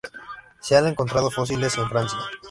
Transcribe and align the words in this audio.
Se 0.61 0.75
han 0.75 0.87
encontrado 0.87 1.29
fósiles 1.29 1.77
en 1.77 1.87
Francia. 1.87 2.17